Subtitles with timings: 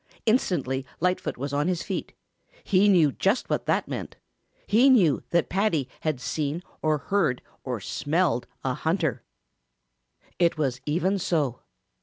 [0.25, 2.13] Instantly Lightfoot was on his feet.
[2.63, 4.15] He knew just what that meant.
[4.65, 9.21] He knew that Paddy had seen or heard or smelled a hunter.
[10.39, 11.59] It was even so.